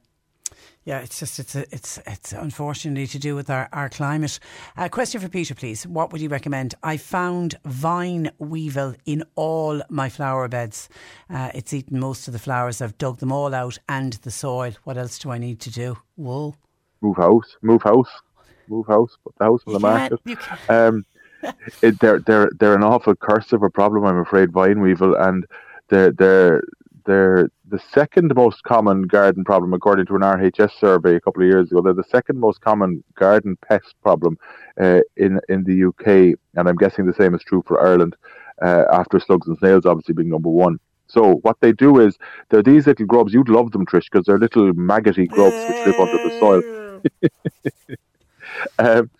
Yeah, 0.85 1.01
it's 1.01 1.19
just 1.19 1.41
it's 1.41 1.57
a, 1.57 1.63
it's 1.75 1.99
it's 2.07 2.33
unfortunately 2.33 3.09
to 3.09 3.19
do 3.19 3.35
with 3.35 3.51
our, 3.51 3.69
our 3.73 3.89
climate. 3.89 4.39
Uh, 4.77 4.89
question 4.89 5.21
for 5.21 5.29
Peter, 5.29 5.53
please. 5.53 5.85
What 5.85 6.13
would 6.13 6.21
you 6.21 6.29
recommend? 6.29 6.77
I 6.81 6.97
found 6.97 7.57
vine 7.65 8.31
weevil 8.39 8.95
in 9.05 9.25
all 9.35 9.83
my 9.91 10.09
flower 10.09 10.47
beds. 10.47 10.89
Uh, 11.29 11.51
it's 11.57 11.75
eaten 11.75 11.99
most 11.99 12.29
of 12.29 12.33
the 12.33 12.39
flowers. 12.39 12.81
I've 12.81 12.97
dug 12.99 13.19
them 13.19 13.33
all 13.33 13.53
out 13.53 13.79
and 13.89 14.13
the 14.13 14.31
soil. 14.31 14.75
What 14.85 14.97
else 14.97 15.19
do 15.19 15.33
I 15.33 15.39
need 15.39 15.59
to 15.63 15.73
do? 15.73 15.99
Wool 16.17 16.57
move 17.01 17.17
house, 17.17 17.57
move 17.63 17.83
house, 17.83 18.09
move 18.69 18.87
house, 18.87 19.17
put 19.25 19.35
the 19.39 19.45
house 19.45 19.63
on 19.67 19.73
the 19.73 19.81
market. 19.81 20.21
Um, 20.69 21.05
it, 21.83 21.99
they're 22.01 22.21
they're 22.21 22.51
they're 22.59 22.75
an 22.75 22.83
awful 22.83 23.15
curse 23.15 23.53
of 23.53 23.63
a 23.63 23.71
problem, 23.71 24.05
I'm 24.05 24.19
afraid, 24.19 24.53
vine 24.53 24.81
weevil, 24.81 25.15
and 25.17 25.47
they're 25.89 26.13
they're 26.13 26.63
they're 27.05 27.49
the 27.69 27.81
second 27.93 28.35
most 28.35 28.63
common 28.65 29.03
garden 29.03 29.45
problem 29.45 29.73
according 29.73 30.07
to 30.07 30.17
an 30.17 30.23
RHS 30.23 30.73
survey 30.79 31.15
a 31.15 31.21
couple 31.21 31.43
of 31.43 31.49
years 31.49 31.71
ago. 31.71 31.81
They're 31.81 31.95
the 31.95 32.05
second 32.05 32.39
most 32.39 32.61
common 32.61 33.03
garden 33.15 33.57
pest 33.67 33.95
problem 34.03 34.39
uh, 34.81 35.01
in 35.17 35.41
in 35.49 35.65
the 35.65 35.89
UK, 35.89 36.39
and 36.55 36.69
I'm 36.69 36.77
guessing 36.77 37.07
the 37.07 37.15
same 37.15 37.35
is 37.35 37.43
true 37.43 37.63
for 37.67 37.81
Ireland. 37.81 38.17
Uh, 38.63 38.85
after 38.91 39.21
slugs 39.21 39.47
and 39.47 39.59
snails, 39.59 39.85
obviously 39.85 40.15
being 40.15 40.31
number 40.31 40.49
one. 40.49 40.79
So 41.09 41.35
what 41.43 41.59
they 41.61 41.73
do 41.73 42.01
is 42.01 42.17
they're 42.49 42.63
these 42.63 42.87
little 42.87 43.05
grubs. 43.05 43.35
You'd 43.35 43.51
love 43.51 43.71
them, 43.73 43.85
Trish, 43.85 44.05
because 44.11 44.25
they're 44.25 44.39
little 44.39 44.73
maggoty 44.73 45.27
grubs 45.27 45.55
which 45.55 45.87
live 45.87 46.01
under 46.01 46.17
the 46.17 46.39
soil. 46.41 46.63
um, 48.79 49.11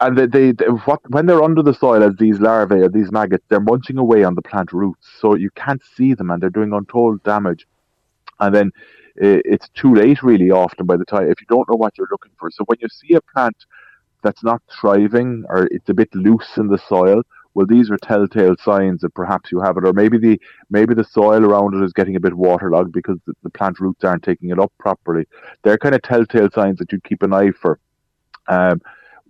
and 0.00 0.16
they, 0.16 0.26
they, 0.26 0.52
they, 0.52 0.66
what, 0.66 1.00
when 1.10 1.26
they're 1.26 1.42
under 1.42 1.62
the 1.62 1.74
soil 1.74 2.02
as 2.02 2.16
these 2.16 2.40
larvae 2.40 2.76
or 2.76 2.88
these 2.88 3.12
maggots, 3.12 3.44
they're 3.48 3.60
munching 3.60 3.98
away 3.98 4.24
on 4.24 4.34
the 4.34 4.42
plant 4.42 4.72
roots, 4.72 5.06
so 5.20 5.34
you 5.34 5.50
can't 5.56 5.82
see 5.96 6.14
them, 6.14 6.30
and 6.30 6.42
they're 6.42 6.50
doing 6.50 6.72
untold 6.72 7.22
damage. 7.22 7.66
And 8.38 8.54
then 8.54 8.72
uh, 9.22 9.44
it's 9.44 9.68
too 9.74 9.94
late, 9.94 10.22
really, 10.22 10.50
often 10.50 10.86
by 10.86 10.96
the 10.96 11.04
time 11.04 11.30
if 11.30 11.40
you 11.40 11.46
don't 11.48 11.68
know 11.68 11.76
what 11.76 11.98
you're 11.98 12.08
looking 12.10 12.32
for. 12.38 12.50
So 12.50 12.64
when 12.64 12.78
you 12.80 12.88
see 12.88 13.14
a 13.14 13.20
plant 13.20 13.56
that's 14.22 14.42
not 14.42 14.62
thriving 14.80 15.44
or 15.48 15.68
it's 15.70 15.88
a 15.88 15.94
bit 15.94 16.14
loose 16.14 16.56
in 16.56 16.68
the 16.68 16.78
soil, 16.78 17.22
well, 17.54 17.66
these 17.66 17.90
are 17.90 17.96
telltale 17.98 18.56
signs 18.56 19.00
that 19.00 19.14
perhaps 19.14 19.50
you 19.50 19.60
have 19.60 19.76
it, 19.76 19.84
or 19.84 19.92
maybe 19.92 20.18
the 20.18 20.40
maybe 20.70 20.94
the 20.94 21.04
soil 21.04 21.44
around 21.44 21.74
it 21.74 21.84
is 21.84 21.92
getting 21.92 22.16
a 22.16 22.20
bit 22.20 22.34
waterlogged 22.34 22.92
because 22.92 23.18
the, 23.26 23.34
the 23.42 23.50
plant 23.50 23.80
roots 23.80 24.04
aren't 24.04 24.22
taking 24.22 24.50
it 24.50 24.58
up 24.58 24.72
properly. 24.78 25.26
They're 25.62 25.78
kind 25.78 25.94
of 25.94 26.02
telltale 26.02 26.50
signs 26.50 26.78
that 26.78 26.92
you 26.92 27.00
keep 27.00 27.22
an 27.22 27.32
eye 27.32 27.50
for. 27.60 27.80
Um, 28.46 28.80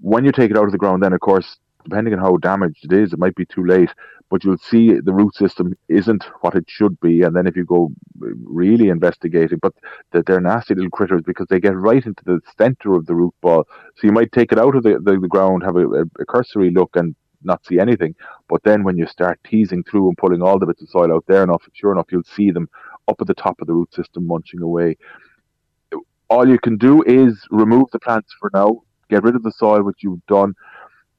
when 0.00 0.25
you 0.25 0.33
take 0.33 0.50
it 0.50 0.57
out 0.57 0.65
of 0.65 0.73
the 0.73 0.79
ground, 0.79 1.03
then 1.03 1.12
of 1.12 1.21
course, 1.21 1.59
depending 1.85 2.15
on 2.15 2.21
how 2.21 2.37
damaged 2.37 2.85
it 2.85 2.93
is, 2.93 3.12
it 3.12 3.19
might 3.19 3.35
be 3.35 3.47
too 3.47 3.65
late. 3.65 3.91
But 4.29 4.45
you'll 4.45 4.59
see 4.59 4.93
the 4.93 5.12
root 5.12 5.35
system 5.35 5.77
isn't 5.89 6.25
what 6.41 6.55
it 6.55 6.65
should 6.69 7.00
be, 7.00 7.23
and 7.23 7.35
then 7.35 7.49
if 7.49 7.57
you 7.57 7.65
go 7.65 7.91
really 8.45 8.89
investigating, 8.89 9.59
but 9.61 9.73
that 10.12 10.27
they're 10.27 10.41
nasty 10.41 10.75
little 10.75 10.91
critters 10.91 11.23
because 11.27 11.49
they 11.49 11.59
get 11.59 11.77
right 11.77 12.05
into 12.05 12.23
the 12.25 12.41
center 12.57 12.95
of 12.95 13.07
the 13.07 13.15
root 13.15 13.35
ball. 13.41 13.67
So 13.97 14.07
you 14.07 14.12
might 14.12 14.31
take 14.31 14.53
it 14.53 14.59
out 14.59 14.77
of 14.77 14.85
the, 14.85 15.00
the, 15.03 15.19
the 15.19 15.27
ground, 15.27 15.65
have 15.65 15.75
a, 15.75 16.03
a 16.03 16.27
cursory 16.29 16.71
look, 16.71 16.95
and 16.95 17.17
not 17.42 17.64
see 17.66 17.78
anything. 17.78 18.14
But 18.49 18.62
then 18.62 18.85
when 18.85 18.97
you 18.97 19.06
start 19.06 19.40
teasing 19.44 19.82
through 19.85 20.09
and 20.09 20.16
pulling 20.16 20.42
all 20.42 20.59
the 20.59 20.66
bits 20.66 20.82
of 20.82 20.88
soil 20.88 21.12
out 21.12 21.25
there 21.26 21.42
enough, 21.42 21.62
sure 21.73 21.92
enough, 21.92 22.06
you'll 22.11 22.23
see 22.25 22.50
them 22.50 22.68
up 23.09 23.20
at 23.20 23.26
the 23.26 23.35
top 23.35 23.61
of 23.61 23.66
the 23.66 23.73
root 23.73 23.92
system 23.94 24.26
munching 24.26 24.62
away. 24.62 24.97
All 26.28 26.49
you 26.49 26.59
can 26.59 26.76
do 26.76 27.02
is 27.02 27.47
remove 27.50 27.90
the 27.92 27.99
plants 27.99 28.32
for 28.38 28.50
now, 28.54 28.82
get 29.09 29.25
rid 29.25 29.35
of 29.35 29.42
the 29.42 29.52
soil, 29.52 29.82
which 29.82 30.02
you've 30.02 30.25
done. 30.26 30.54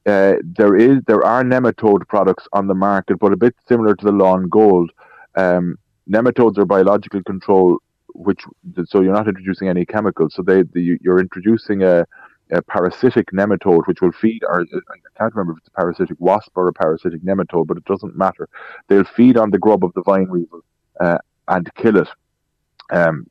Uh, 0.05 0.35
there 0.43 0.75
is 0.75 0.97
there 1.05 1.23
are 1.23 1.43
nematode 1.43 2.07
products 2.07 2.47
on 2.53 2.67
the 2.67 2.73
market, 2.73 3.19
but 3.19 3.33
a 3.33 3.37
bit 3.37 3.55
similar 3.67 3.95
to 3.95 4.05
the 4.05 4.11
lawn 4.11 4.47
gold. 4.49 4.89
Um, 5.35 5.77
nematodes 6.09 6.57
are 6.57 6.65
biological 6.65 7.21
control, 7.23 7.77
which 8.15 8.41
so 8.85 9.01
you're 9.01 9.13
not 9.13 9.27
introducing 9.27 9.67
any 9.67 9.85
chemicals. 9.85 10.33
So 10.33 10.41
they, 10.41 10.63
the, 10.63 10.97
you're 11.01 11.19
introducing 11.19 11.83
a 11.83 12.07
a 12.51 12.61
parasitic 12.61 13.31
nematode, 13.31 13.87
which 13.87 14.01
will 14.01 14.11
feed, 14.11 14.43
or 14.47 14.61
I 14.61 15.17
can't 15.17 15.33
remember 15.33 15.53
if 15.53 15.59
it's 15.59 15.67
a 15.69 15.79
parasitic 15.79 16.17
wasp 16.19 16.51
or 16.55 16.67
a 16.67 16.73
parasitic 16.73 17.23
nematode, 17.23 17.67
but 17.67 17.77
it 17.77 17.85
doesn't 17.85 18.17
matter. 18.17 18.49
They'll 18.87 19.03
feed 19.03 19.37
on 19.37 19.51
the 19.51 19.59
grub 19.59 19.83
of 19.83 19.93
the 19.93 20.03
vine 20.03 20.29
weevil 20.29 20.61
uh, 20.99 21.17
and 21.47 21.73
kill 21.75 21.97
it 21.97 22.09
um, 22.91 23.27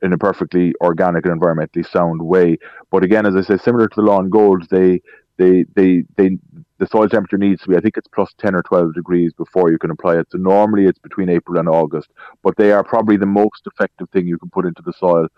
in 0.00 0.12
a 0.12 0.18
perfectly 0.18 0.74
organic 0.80 1.26
and 1.26 1.40
environmentally 1.40 1.88
sound 1.88 2.22
way. 2.22 2.58
But 2.90 3.04
again, 3.04 3.26
as 3.26 3.36
I 3.36 3.42
say, 3.42 3.62
similar 3.62 3.88
to 3.88 3.96
the 3.96 4.02
lawn 4.02 4.30
gold, 4.30 4.68
they 4.70 5.00
they 5.38 5.64
they 5.74 6.04
they 6.16 6.38
the 6.78 6.86
soil 6.86 7.08
temperature 7.08 7.38
needs 7.38 7.62
to 7.62 7.68
be 7.68 7.76
I 7.76 7.80
think 7.80 7.96
it's 7.96 8.08
plus 8.08 8.32
10 8.38 8.54
or 8.54 8.62
12 8.62 8.94
degrees 8.94 9.32
before 9.32 9.70
you 9.70 9.78
can 9.78 9.90
apply 9.90 10.18
it 10.18 10.28
so 10.30 10.38
normally 10.38 10.86
it's 10.86 10.98
between 10.98 11.28
April 11.28 11.58
and 11.58 11.68
August 11.68 12.10
but 12.42 12.56
they 12.56 12.72
are 12.72 12.84
probably 12.84 13.16
the 13.16 13.26
most 13.26 13.66
effective 13.66 14.10
thing 14.10 14.26
you 14.26 14.38
can 14.38 14.50
put 14.50 14.66
into 14.66 14.82
the 14.82 14.92
soil 14.92 15.28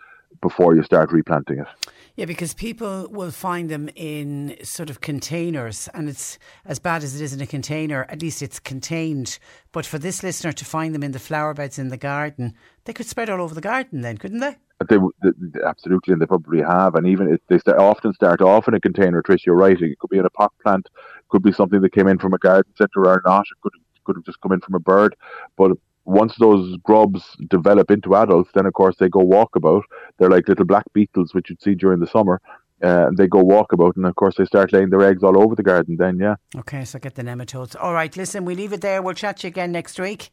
before 0.49 0.71
you 0.77 0.83
start 0.83 1.11
replanting 1.11 1.59
it 1.59 1.91
yeah, 2.17 2.27
because 2.27 2.55
people 2.55 3.09
will 3.11 3.33
find 3.33 3.69
them 3.69 3.91
in 3.97 4.57
sort 4.63 4.89
of 4.89 5.01
containers, 5.01 5.89
and 5.95 6.09
it's 6.09 6.39
as 6.65 6.79
bad 6.79 7.03
as 7.03 7.21
it 7.21 7.25
is 7.25 7.33
in 7.33 7.41
a 7.41 7.47
container. 7.47 8.07
At 8.09 8.23
least 8.23 8.41
it's 8.41 8.61
contained. 8.61 9.41
But 9.73 9.85
for 9.85 9.99
this 9.99 10.23
listener 10.23 10.53
to 10.53 10.65
find 10.65 10.95
them 10.95 11.03
in 11.03 11.11
the 11.11 11.19
flower 11.19 11.55
beds 11.55 11.77
in 11.77 11.89
the 11.89 11.97
garden, 11.97 12.55
they 12.85 12.93
could 12.93 13.07
spread 13.07 13.31
all 13.31 13.43
over 13.43 13.53
the 13.53 13.61
garden, 13.61 14.03
then, 14.03 14.19
couldn't 14.19 14.39
they? 14.39 14.57
They, 14.89 14.97
they 15.23 15.61
absolutely, 15.67 16.13
and 16.13 16.23
they 16.23 16.27
probably 16.27 16.63
have. 16.63 16.95
And 16.95 17.09
even 17.09 17.33
if 17.33 17.41
they 17.49 17.59
start, 17.59 17.79
often 17.79 18.15
start 18.15 18.41
off 18.41 18.69
in 18.69 18.75
a 18.75 18.81
container. 18.81 19.21
Trish, 19.21 19.45
you're 19.45 19.57
right. 19.57 19.81
It 19.81 19.99
could 19.99 20.11
be 20.11 20.19
in 20.19 20.27
a 20.27 20.31
pot 20.31 20.53
plant, 20.63 20.89
could 21.31 21.43
be 21.43 21.53
something 21.53 21.81
that 21.81 21.93
came 21.93 22.07
in 22.07 22.19
from 22.19 22.33
a 22.33 22.39
garden 22.39 22.73
centre 22.79 23.09
or 23.09 23.23
not. 23.27 23.47
It 23.51 23.61
could 23.61 23.73
could 24.05 24.17
have 24.17 24.25
just 24.25 24.41
come 24.41 24.53
in 24.53 24.61
from 24.61 24.75
a 24.75 24.81
bird, 24.81 25.17
but 25.57 25.73
once 26.05 26.35
those 26.39 26.77
grubs 26.83 27.37
develop 27.49 27.91
into 27.91 28.15
adults, 28.15 28.51
then 28.55 28.67
of 28.67 28.75
course 28.75 28.97
they 28.99 29.09
go 29.09 29.21
walkabout. 29.21 29.83
They're 30.19 30.31
like 30.31 30.49
little 30.49 30.65
black 30.65 30.85
beetles, 30.93 31.35
which 31.35 31.51
you'd 31.51 31.63
see 31.63 31.75
during 31.75 32.01
the 32.01 32.07
summer, 32.07 32.41
uh, 32.83 33.07
they 33.17 33.27
go 33.27 33.43
walkabout, 33.43 33.97
and 33.97 34.07
of 34.07 34.15
course 34.17 34.37
they 34.37 34.45
start 34.45 34.73
laying 34.73 34.91
their 34.91 35.03
eggs 35.03 35.23
all 35.23 35.41
over 35.41 35.55
the 35.55 35.63
garden. 35.63 35.97
Then, 35.97 36.19
yeah. 36.19 36.35
Okay, 36.57 36.85
so 36.85 36.99
get 36.99 37.15
the 37.15 37.23
nematodes. 37.23 37.77
All 37.81 37.95
right, 37.95 38.15
listen, 38.17 38.45
we 38.45 38.55
leave 38.55 38.73
it 38.73 38.83
there. 38.83 39.01
We'll 39.01 39.15
chat 39.15 39.39
to 39.39 39.47
you 39.47 39.49
again 39.49 39.73
next 39.73 39.99
week. 39.99 40.31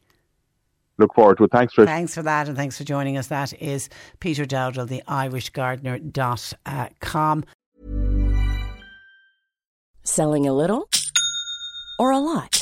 Look 0.98 1.14
forward 1.14 1.38
to 1.38 1.44
it. 1.44 1.50
Thanks, 1.50 1.74
Trish. 1.74 1.86
Thanks 1.86 2.14
for 2.14 2.22
that, 2.22 2.48
and 2.48 2.56
thanks 2.56 2.76
for 2.76 2.84
joining 2.84 3.16
us. 3.16 3.28
That 3.28 3.54
is 3.60 3.88
Peter 4.20 4.44
Dowdall, 4.44 4.88
the 4.88 5.02
IrishGardener.com. 5.08 7.44
Selling 10.04 10.48
a 10.48 10.52
little 10.52 10.88
or 11.98 12.10
a 12.10 12.18
lot? 12.18 12.61